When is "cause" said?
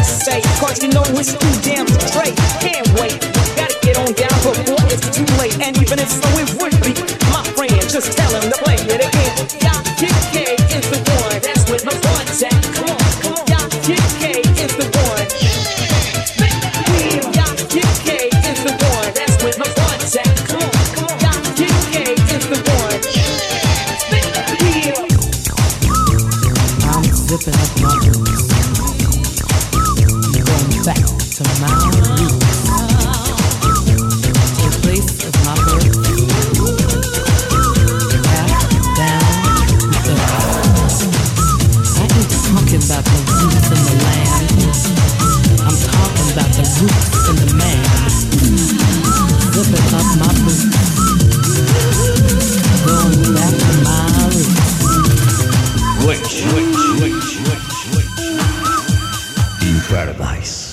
0.58-0.82